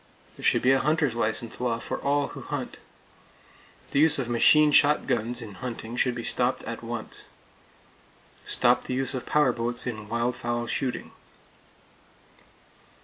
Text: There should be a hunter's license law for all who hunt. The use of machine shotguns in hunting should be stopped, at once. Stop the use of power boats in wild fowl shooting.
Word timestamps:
There 0.35 0.43
should 0.43 0.63
be 0.63 0.71
a 0.71 0.79
hunter's 0.79 1.13
license 1.13 1.61
law 1.61 1.77
for 1.77 1.99
all 1.99 2.29
who 2.29 2.41
hunt. 2.41 2.77
The 3.91 3.99
use 3.99 4.17
of 4.17 4.29
machine 4.29 4.71
shotguns 4.71 5.43
in 5.43 5.53
hunting 5.61 5.95
should 5.95 6.15
be 6.15 6.23
stopped, 6.23 6.63
at 6.63 6.81
once. 6.81 7.25
Stop 8.43 8.85
the 8.85 8.95
use 8.95 9.13
of 9.13 9.27
power 9.27 9.51
boats 9.53 9.85
in 9.85 10.09
wild 10.09 10.35
fowl 10.35 10.65
shooting. 10.65 11.11